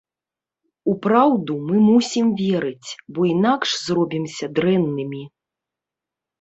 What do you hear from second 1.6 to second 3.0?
мы мусім верыць,